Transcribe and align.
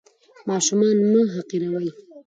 ماشومان 0.47 0.97
مه 1.11 1.21
تحقیروئ. 1.33 1.87